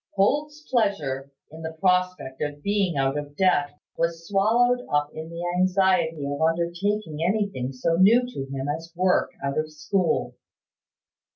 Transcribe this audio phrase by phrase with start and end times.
[0.15, 5.45] Holt's pleasure in the prospect of being out of debt was swallowed up in the
[5.59, 10.33] anxiety of undertaking anything so new to him as work out of school.